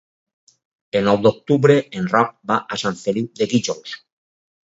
El 0.99 1.03
nou 1.07 1.19
d'octubre 1.25 1.75
en 2.01 2.09
Roc 2.13 2.33
va 2.53 2.57
a 2.75 2.79
Sant 2.85 2.99
Feliu 3.03 3.27
de 3.43 3.49
Guíxols. 3.53 3.93